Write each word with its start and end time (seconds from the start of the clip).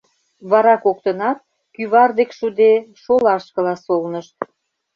Вара 0.51 0.75
коктынат, 0.85 1.39
кӱвар 1.75 2.09
дек 2.19 2.29
шуде, 2.37 2.71
шолашкыла 3.01 3.75
солнышт. 3.85 4.35